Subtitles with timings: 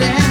[0.00, 0.23] Yeah.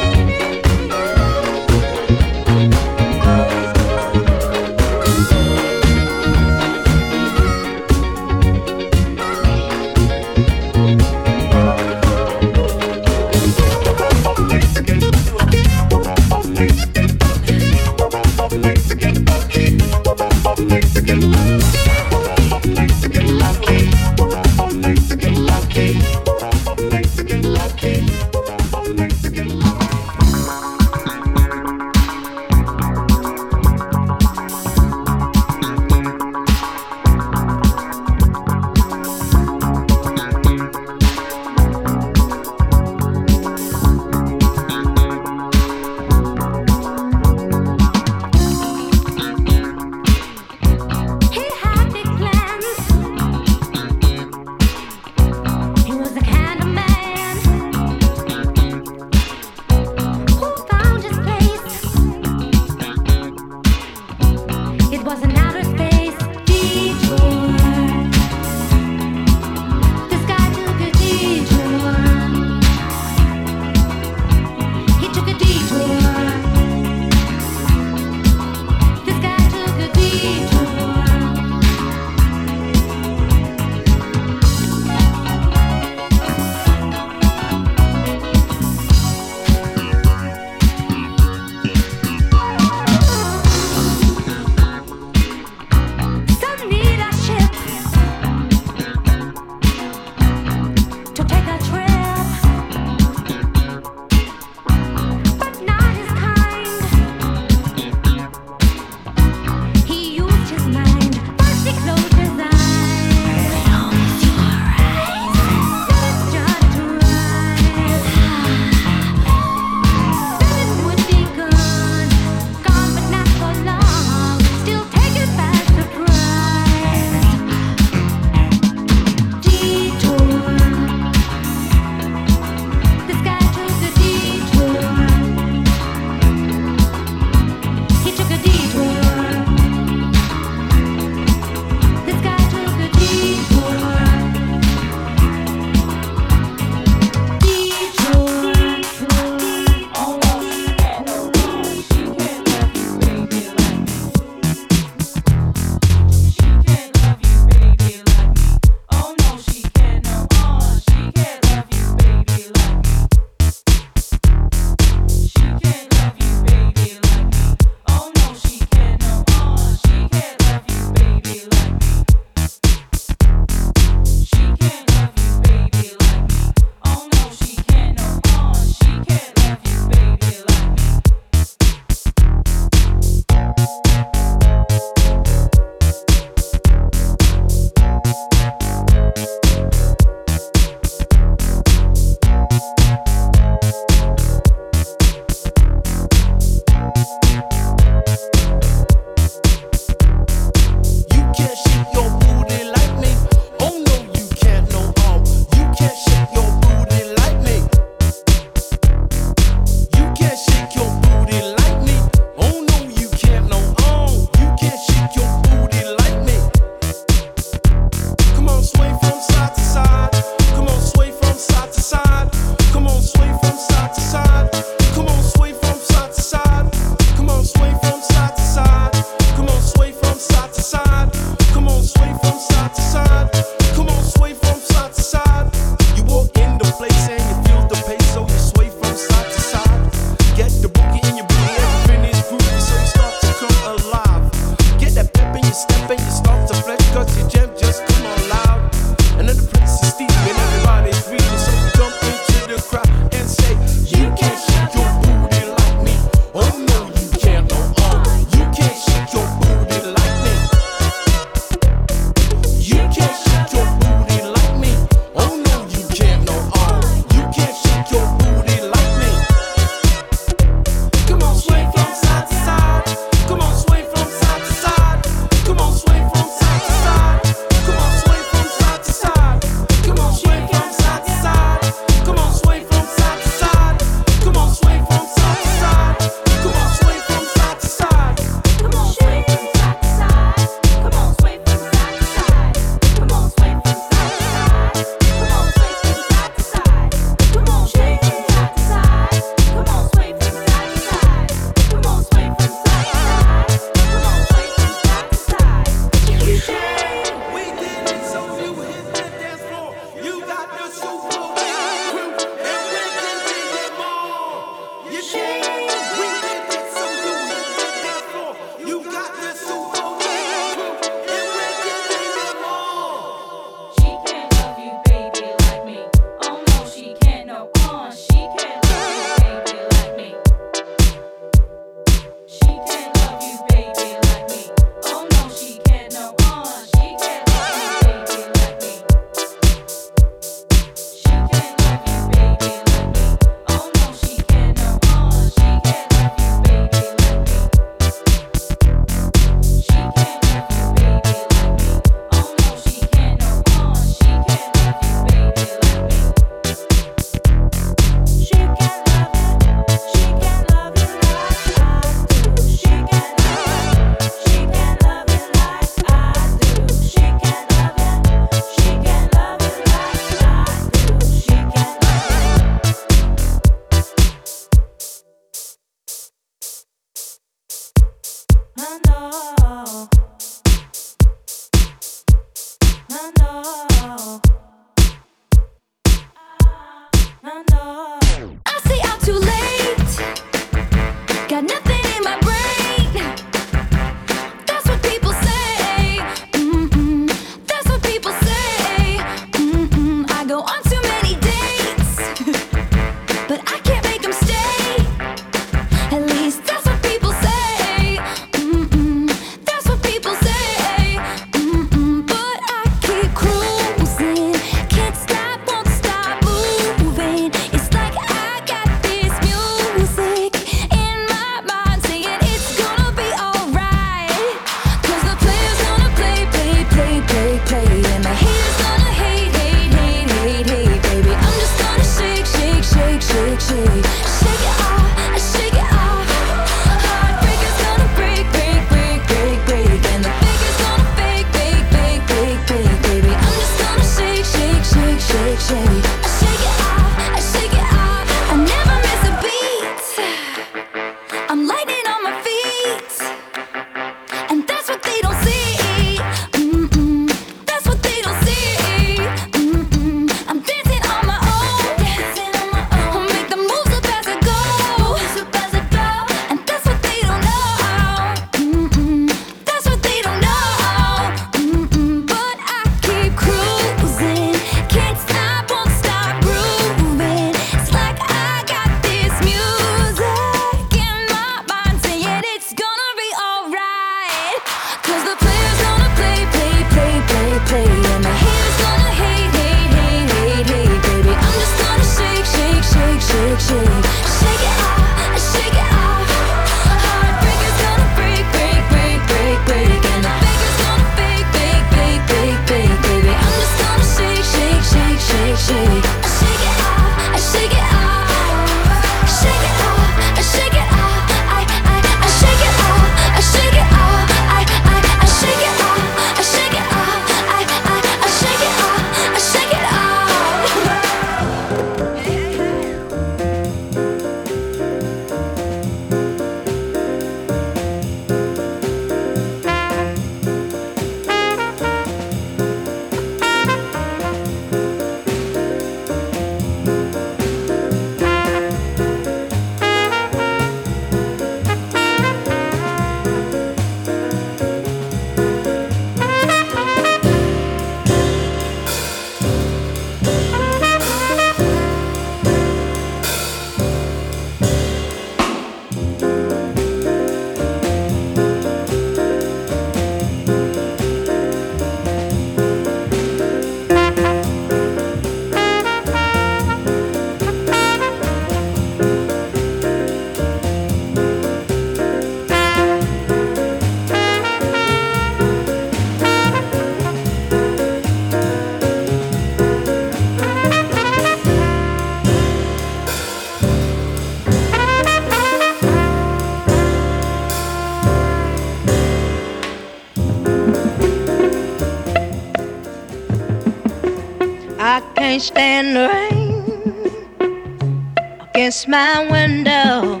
[598.72, 600.00] My window,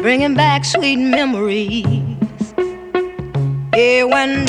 [0.00, 1.84] bringing back sweet memories.
[3.76, 4.46] Yeah, when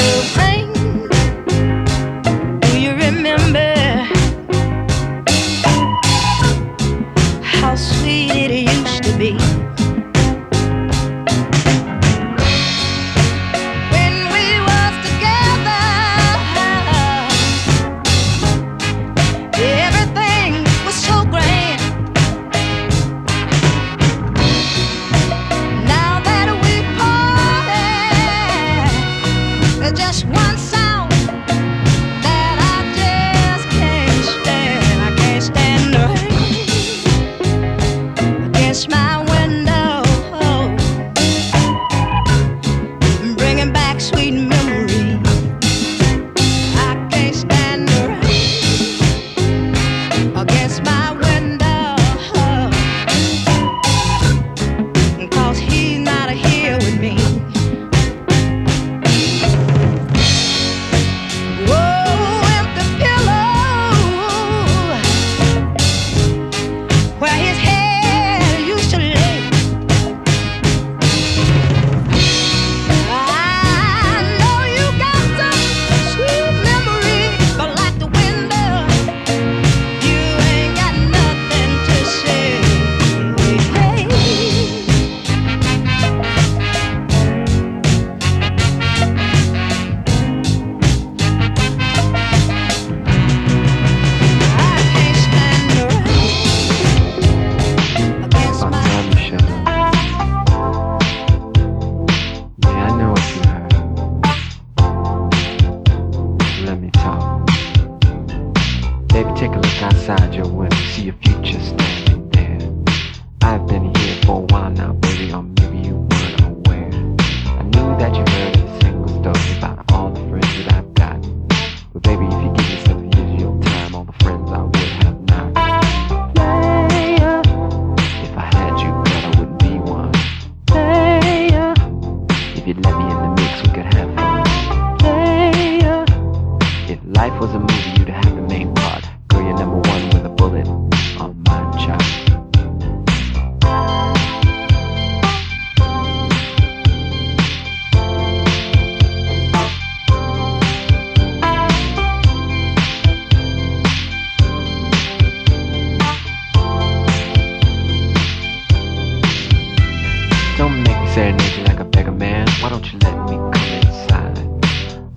[161.14, 164.36] Staring you like a beggar man, why don't you let me come inside?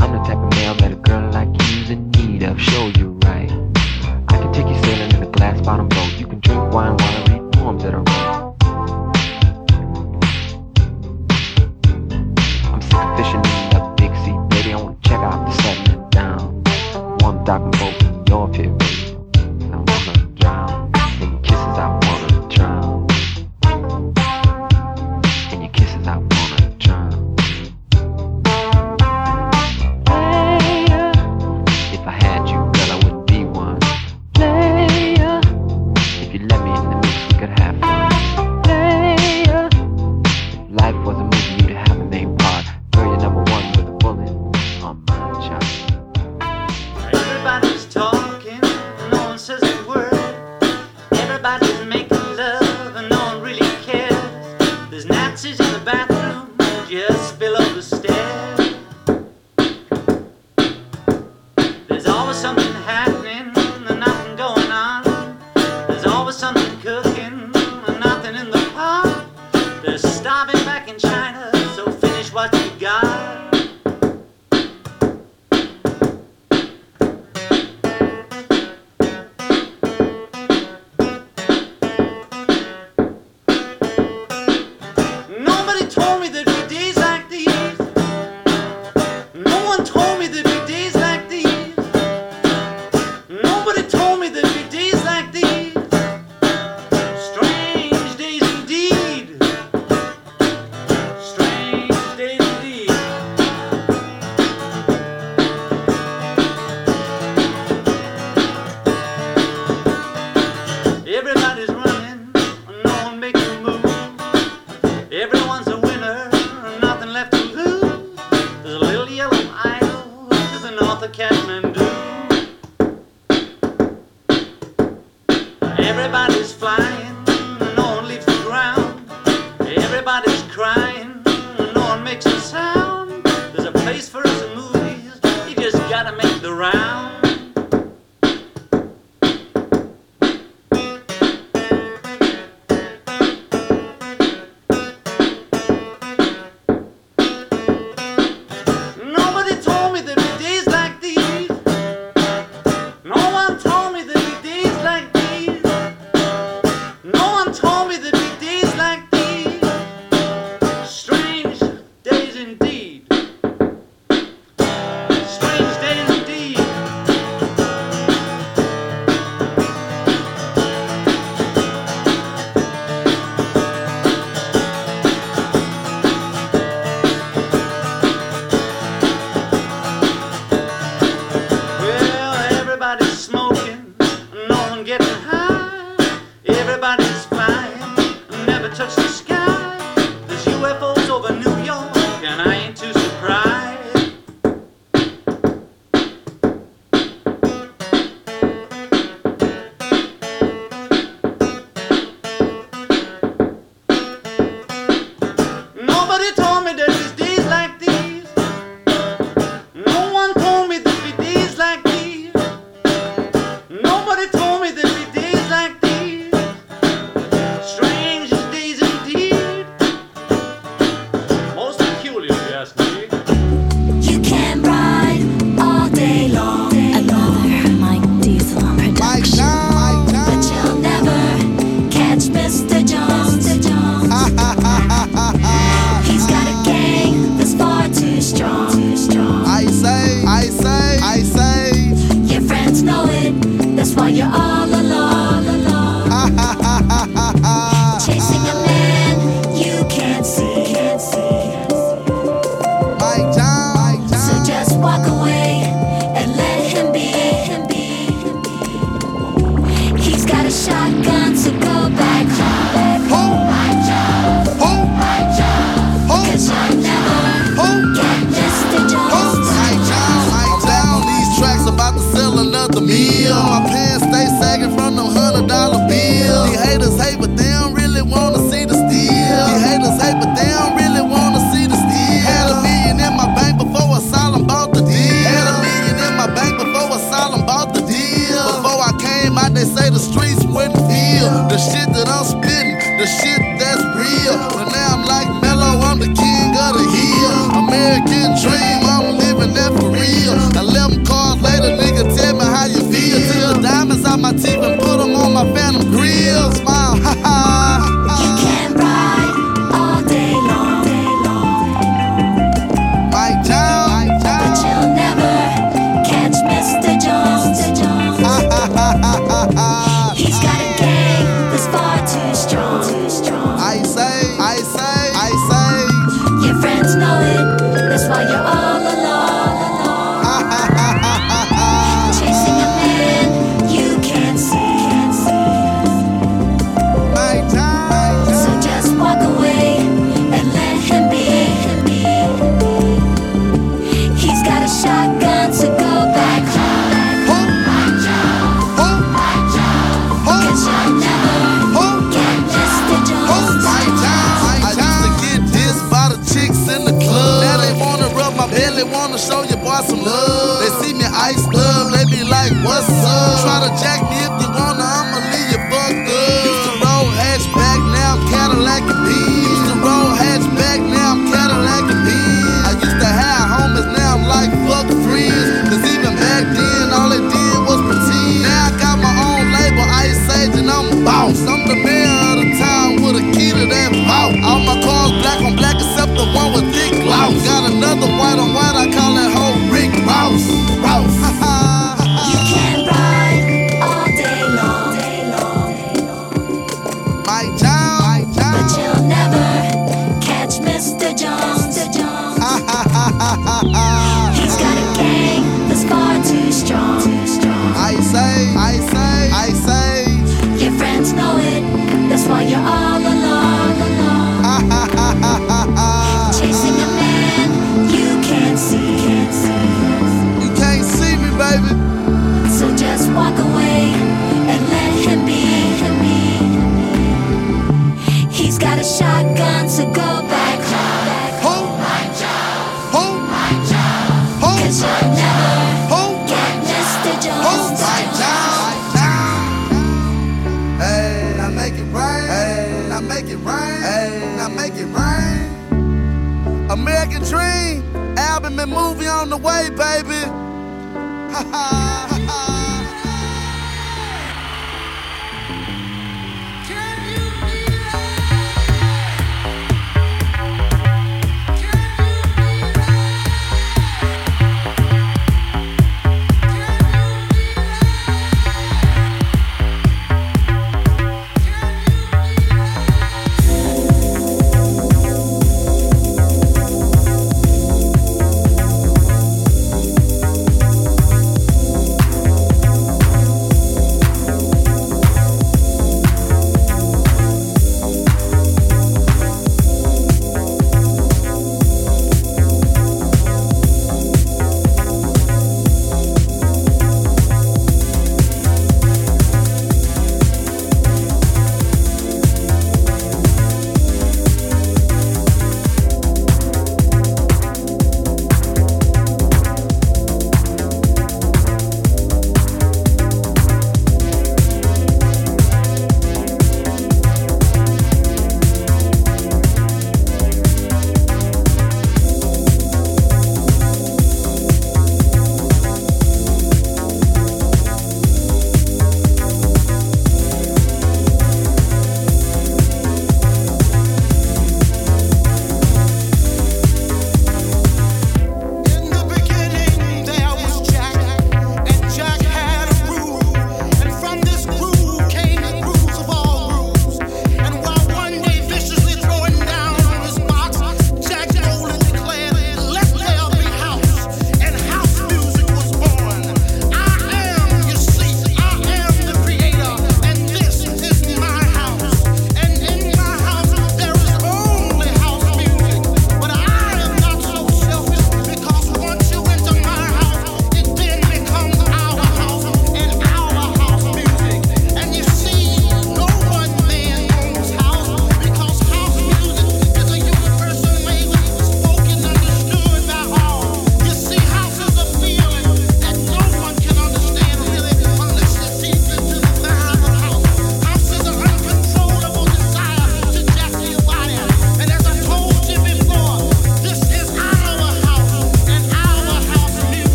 [0.00, 2.60] I'm the type of male that a girl like you's in need of.
[2.60, 2.83] Sure.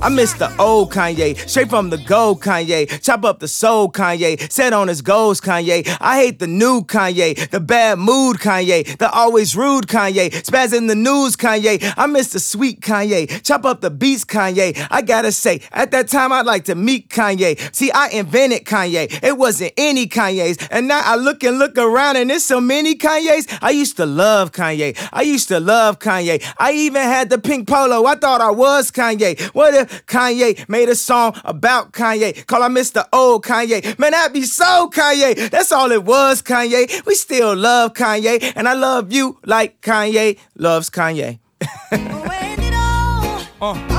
[0.00, 3.02] I miss the old Kanye, straight from the gold Kanye.
[3.02, 5.84] Chop up the soul Kanye, set on his goals Kanye.
[6.00, 10.30] I hate the new Kanye, the bad mood Kanye, the always rude Kanye.
[10.30, 11.92] Spaz in the news Kanye.
[11.96, 14.86] I miss the sweet Kanye, chop up the beats Kanye.
[14.88, 17.74] I gotta say, at that time I'd like to meet Kanye.
[17.74, 19.22] See, I invented Kanye.
[19.22, 20.58] It wasn't any Kanye's.
[20.70, 23.48] And now I look and look around and there's so many Kanye's.
[23.60, 24.96] I used to love Kanye.
[25.12, 26.40] I used to love Kanye.
[26.56, 28.06] I even had the pink polo.
[28.06, 29.40] I thought I was Kanye.
[29.54, 32.46] What if Kanye made a song about Kanye?
[32.46, 33.04] Call I Mr.
[33.12, 33.98] Old Kanye.
[33.98, 35.50] Man, that'd be so Kanye.
[35.50, 37.04] That's all it was, Kanye.
[37.06, 38.52] We still love Kanye.
[38.56, 41.38] And I love you like Kanye loves Kanye.
[41.90, 43.97] When it all, Uh.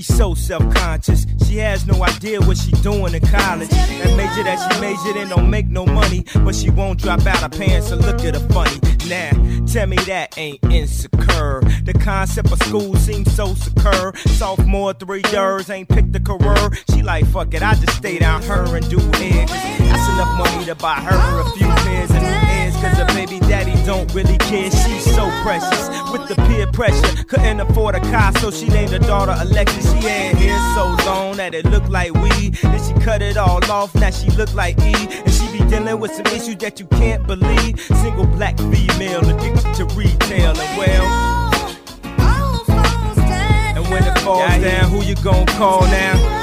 [0.00, 1.26] She's so self-conscious.
[1.46, 3.68] She has no idea what she doing in college.
[3.68, 7.42] That major that she majored in don't make no money, but she won't drop out
[7.42, 8.80] of pants so look at her funny.
[9.10, 11.60] Nah, tell me that ain't insecure.
[11.84, 14.16] The concept of school seems so secure.
[14.16, 16.70] Sophomore, three years, ain't picked a career.
[16.94, 18.96] She like, fuck it, I just stay down her and do.
[18.96, 22.39] 'cause That's enough money to buy her a few pairs ears.
[22.80, 24.70] Cause her baby daddy don't really care.
[24.70, 27.24] She's so precious with the peer pressure.
[27.24, 29.92] Couldn't afford a car, so she named her daughter Alexis.
[29.92, 32.54] She had hair so long that it looked like weed.
[32.54, 34.94] Then she cut it all off, now she look like E.
[34.94, 37.78] And she be dealing with some issues that you can't believe.
[37.80, 41.04] Single black female addicted to retail and well.
[42.20, 43.76] All falls down.
[43.76, 46.39] And when it falls down, who you gon' call now?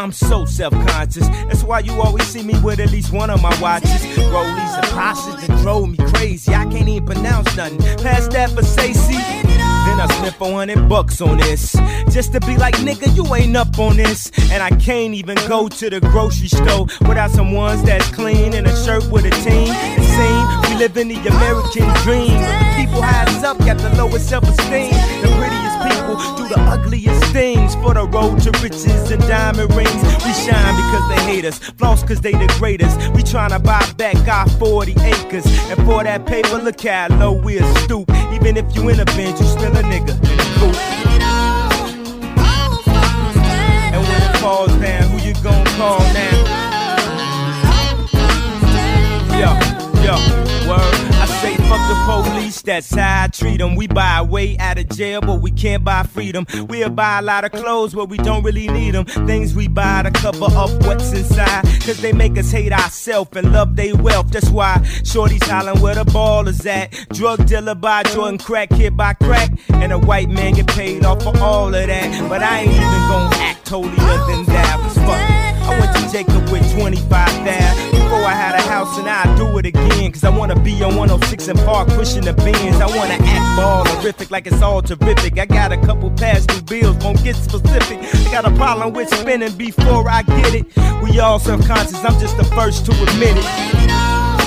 [0.00, 1.28] I'm so self-conscious.
[1.28, 3.90] That's why you always see me with at least one of my watches.
[4.32, 6.54] Rollies and Pashas that drove me crazy.
[6.54, 7.76] I can't even pronounce nothing.
[7.98, 9.08] Past that Versace.
[9.10, 11.76] Then I spent 400 bucks on this.
[12.10, 14.30] Just to be like, nigga, you ain't up on this.
[14.50, 18.66] And I can't even go to the grocery store without some ones that's clean and
[18.66, 19.68] a shirt with a team.
[19.68, 22.40] It seems we live in the American dream.
[22.74, 24.92] People highest up got the lowest self-esteem.
[25.20, 25.59] The prettiest
[25.90, 30.02] people do the ugliest things for the road to riches and diamond rings.
[30.24, 32.96] We shine because they hate us, floss because they the greatest.
[33.14, 35.46] We tryna buy back our 40 acres.
[35.70, 38.10] And for that paper, look how low we'll stoop.
[38.32, 40.14] Even if you in a Benz, you still a nigga.
[43.92, 46.39] And when it falls down, who you gon' call now?
[52.22, 53.74] Police, that's how I treat them.
[53.74, 56.46] We buy way out of jail, but we can't buy freedom.
[56.68, 59.04] We'll buy a lot of clothes, but we don't really need them.
[59.26, 61.64] Things we buy to cover up what's inside.
[61.84, 64.30] Cause they make us hate ourselves and love they wealth.
[64.30, 66.92] That's why Shorty's hollering where the ball is at.
[67.10, 69.50] Drug dealer by Jordan, crack kid by crack.
[69.70, 72.28] And a white man get paid off for all of that.
[72.28, 74.92] But I ain't even gonna act holier than that.
[74.94, 75.39] Fuck.
[75.70, 77.06] I went to Jacob with 25
[77.46, 80.10] thousand before I had a house, and I do it again.
[80.10, 82.80] Cause I wanna be on 106 and Park pushing the Benz.
[82.80, 85.38] I wanna act ball horrific like it's all terrific.
[85.38, 87.98] I got a couple past due bills, won't get specific.
[88.26, 90.66] I got a problem with spending before I get it.
[91.02, 93.46] We all self conscious, I'm just the first to admit it.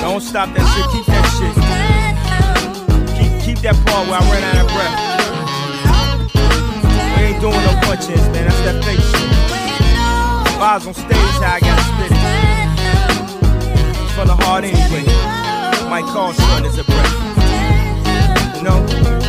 [0.01, 1.55] Don't stop that shit, keep that shit.
[3.15, 5.13] Keep, keep that part where I run out of breath.
[7.17, 8.47] Ain't doing no punch-ins, man.
[8.49, 9.62] That's that fake shit.
[10.63, 12.19] Bars on stage, how I gotta spit it.
[14.15, 15.03] From the heart anyway.
[15.89, 18.55] Might call son is a breath.
[18.55, 19.22] You know?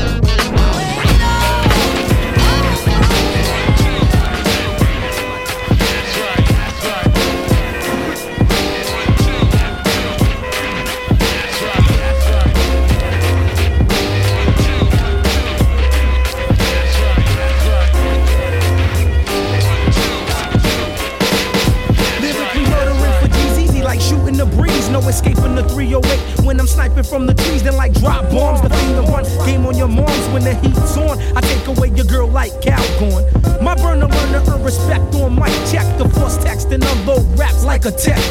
[25.25, 27.63] Escaping the 308 when I'm sniping from the trees.
[27.63, 29.25] Then like drop bombs, the finger run.
[29.47, 31.19] Game on your moms when the heat's on.
[31.37, 33.25] I take away your girl like Calcorn.
[33.63, 35.87] My burner learner earn respect on mic check.
[35.99, 38.23] The force text and unload raps like a tech.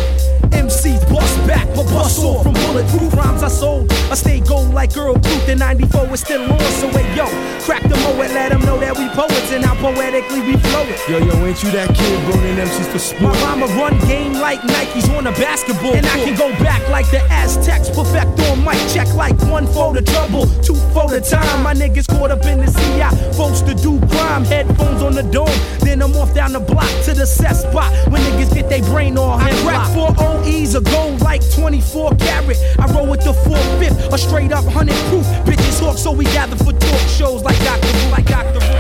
[0.54, 3.92] MCs bust back, but bust off from bulletproof rhymes I sold.
[4.12, 6.60] I stay gold like Earl Booth in 94 is still on.
[6.80, 7.26] So hey yo,
[7.66, 10.84] crack the mo and let them know that we poets and how poetically we flow
[10.88, 11.00] it.
[11.10, 13.40] Yo, yo, ain't you that kid running MCs for My sport?
[13.42, 17.22] mama run game like Nikes on a basketball And I can go back like the
[17.32, 21.74] Aztecs Perfect on mic check like one for the trouble Two for the time My
[21.74, 25.48] niggas caught up in the CI Folks to do crime Headphones on the dome
[25.94, 29.16] Then them off down the block to the set spot when niggas get their brain
[29.16, 32.58] all I rap four OEs of gold like 24 carat.
[32.80, 35.28] I roll with the four fifth, a straight up hundred proof.
[35.46, 37.86] Bitches hawk, so we gather for talk shows like Dr.
[37.86, 38.60] Who, like Dr.
[38.60, 38.73] Who.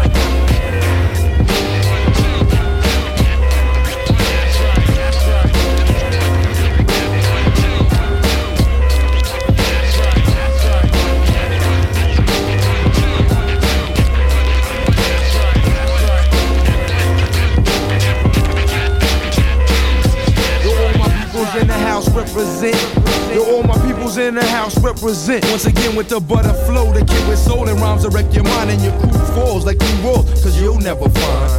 [24.34, 25.46] In the house represent.
[25.52, 28.72] Once again with the butter flow, the kid with soul and rhymes wreck your mind
[28.72, 31.52] and your crew falls like you rolls, cause you'll never find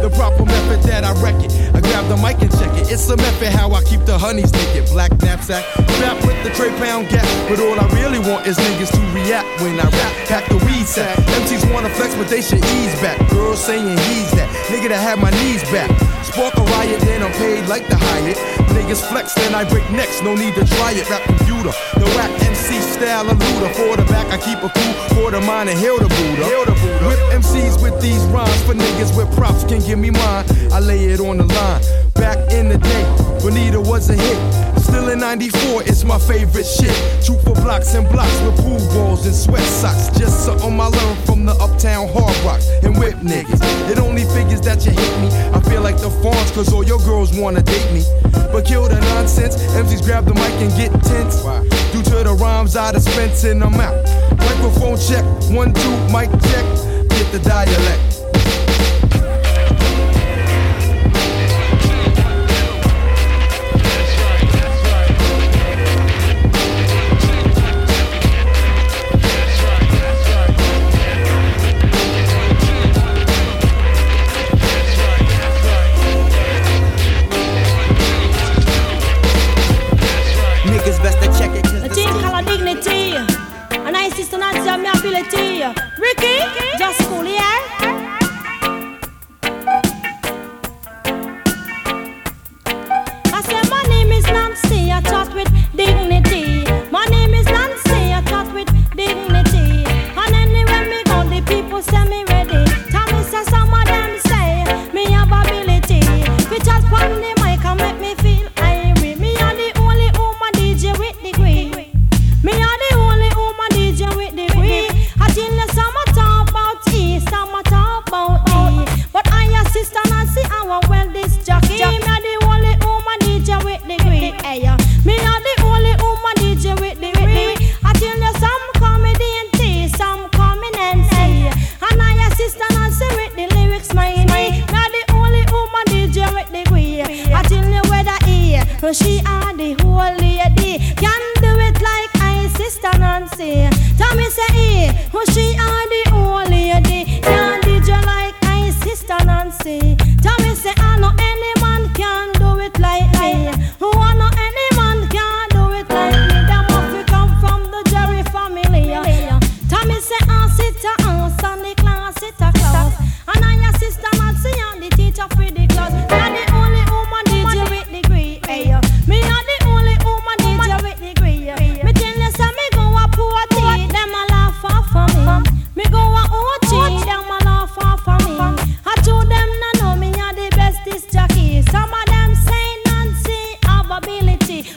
[0.00, 1.52] the proper method that I wreck it.
[1.76, 2.90] I grab the mic and check it.
[2.90, 4.88] It's a method how I keep the honeys naked.
[4.90, 5.64] Black knapsack,
[5.94, 7.28] strap with the tray pound gap.
[7.48, 10.12] But all I really want is niggas to react when I rap.
[10.26, 11.16] Pack the weed sack.
[11.44, 13.18] MCs wanna flex, but they should ease back.
[13.28, 15.90] Girls saying he's that nigga that had my knees back.
[16.24, 18.51] Spark a riot, then I'm paid like the Hyatt.
[18.72, 20.22] Niggas flex, then I break necks.
[20.22, 21.08] No need to try it.
[21.10, 23.72] Rap computer, the rap MC style of looter.
[23.74, 26.72] For the back, I keep a cool for the mind and hail the Buddha.
[27.06, 30.44] Whip MCs with these rhymes for niggas with props can give me mine.
[30.72, 31.82] I lay it on the line.
[32.14, 33.04] Back in the day,
[33.42, 34.78] Bonita was a hit.
[34.78, 36.94] Still in 94, it's my favorite shit.
[37.24, 40.16] Shoot for blocks and blocks with pool balls and sweat socks.
[40.16, 43.58] Just something I learned from the uptown hard rocks and whip niggas.
[43.90, 45.28] It only figures that you hate me.
[45.50, 48.04] I feel like the fawns, cause all your girls wanna date me.
[48.52, 51.42] But kill the nonsense, MCs grab the mic and get tense.
[51.90, 54.06] Due to the rhymes I dispense and I'm out.
[54.38, 56.64] Microphone check, one, two, mic check.
[57.10, 58.21] Get the dialect.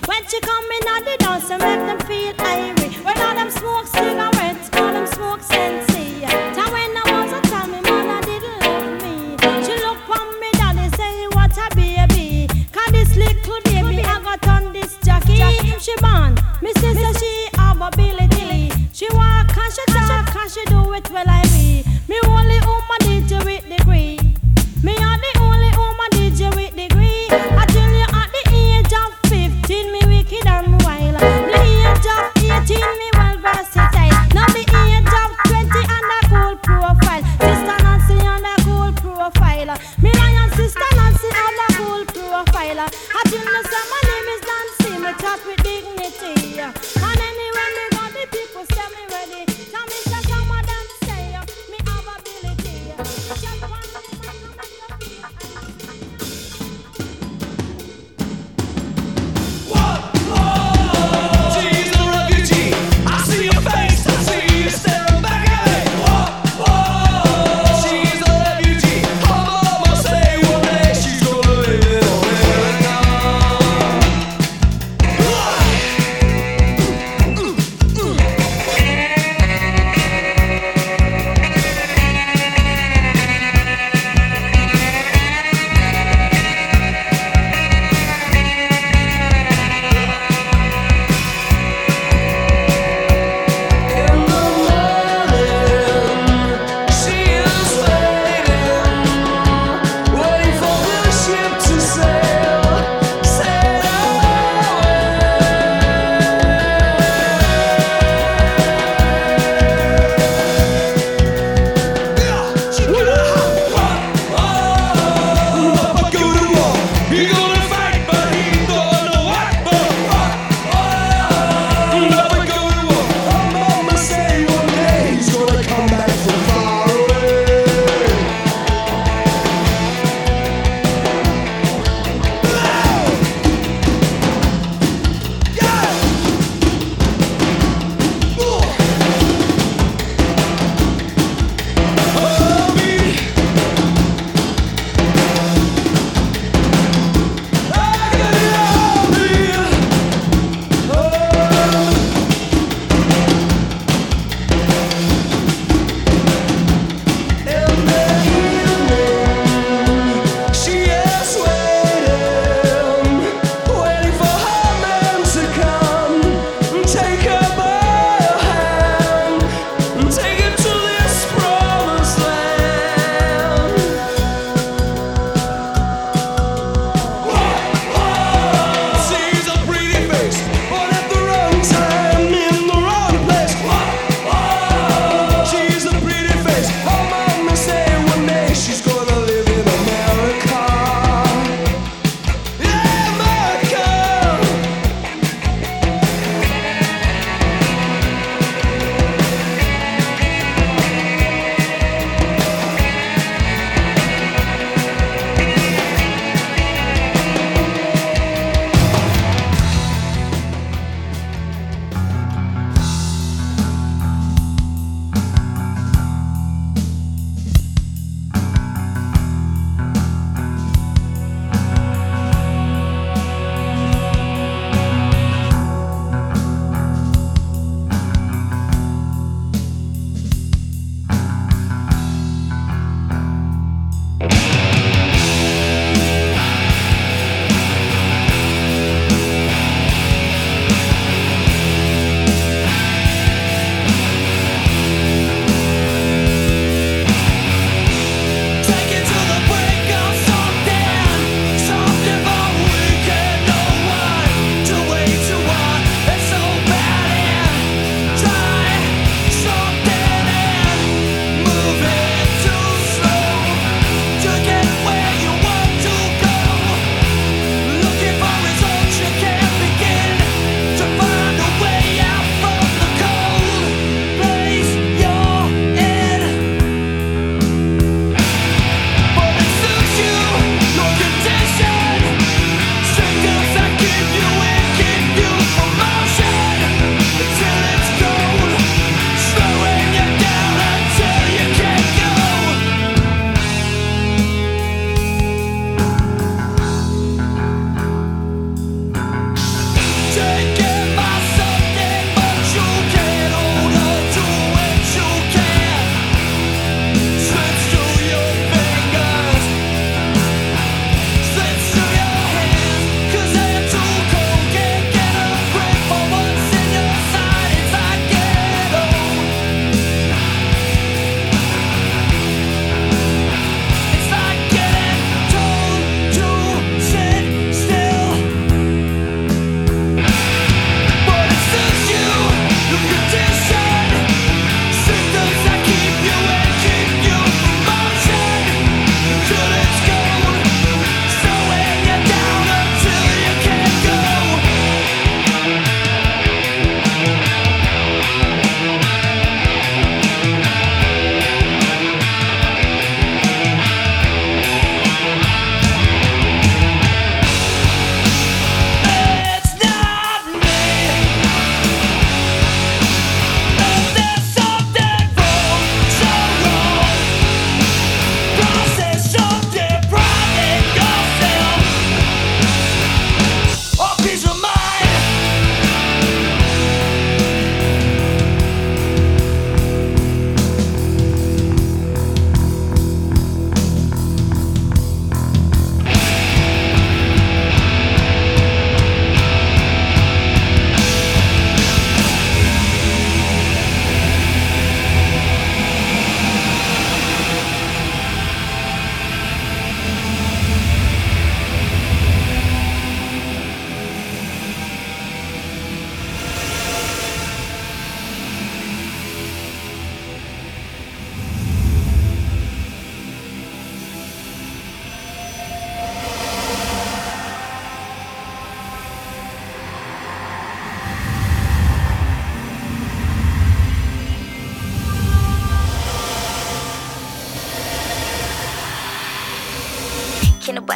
[0.07, 3.03] When she come in at the dance, and make them feel irie.
[3.03, 3.87] When all them smoke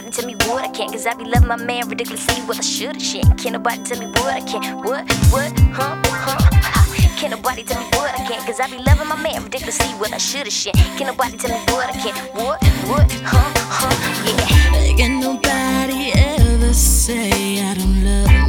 [0.09, 0.91] nothing tell me what I can't.
[0.91, 2.43] Cause I be loving my man ridiculously.
[2.47, 3.25] Well, I shoulda shit.
[3.37, 4.77] Can't nobody tell me what I can't.
[4.77, 5.01] What,
[5.31, 6.37] what, huh, huh.
[6.51, 7.19] huh.
[7.19, 8.43] Can't nobody tell me what I can't.
[8.45, 9.87] Cause I be loving my man ridiculously.
[9.99, 10.73] Well, I shoulda shit.
[10.73, 12.17] Can't nobody tell me what I can't.
[12.33, 13.95] What, what, huh, huh,
[14.25, 14.95] yeah.
[14.97, 18.48] Can nobody ever say I don't love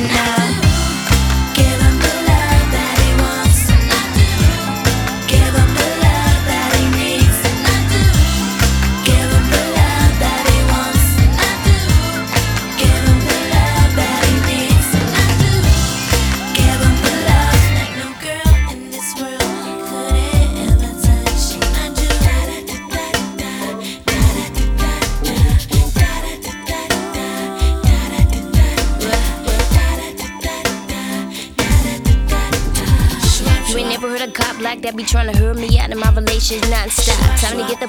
[0.00, 0.37] now.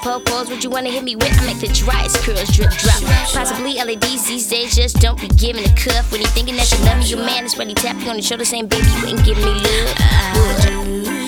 [0.10, 0.50] purples.
[0.50, 1.32] What you wanna hit me with?
[1.40, 3.02] I make the driest curls drip drop.
[3.32, 6.12] Possibly LEDs these days just don't be giving a cuff.
[6.12, 8.22] When you thinking that you love me, your man is he tap you on the
[8.22, 11.19] shoulder saying, baby, you ain't give me love.